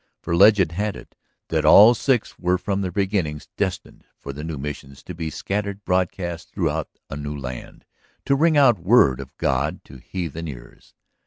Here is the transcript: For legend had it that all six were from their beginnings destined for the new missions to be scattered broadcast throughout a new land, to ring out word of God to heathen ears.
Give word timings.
For 0.23 0.35
legend 0.35 0.71
had 0.71 0.95
it 0.95 1.13
that 1.49 1.63
all 1.63 1.93
six 1.93 2.39
were 2.39 2.57
from 2.57 2.81
their 2.81 2.91
beginnings 2.91 3.49
destined 3.55 4.03
for 4.17 4.33
the 4.33 4.43
new 4.43 4.57
missions 4.57 5.03
to 5.03 5.13
be 5.13 5.29
scattered 5.29 5.85
broadcast 5.85 6.49
throughout 6.49 6.89
a 7.11 7.15
new 7.15 7.37
land, 7.37 7.85
to 8.25 8.33
ring 8.35 8.57
out 8.57 8.79
word 8.79 9.19
of 9.19 9.37
God 9.37 9.83
to 9.83 9.97
heathen 9.99 10.47
ears. 10.47 10.95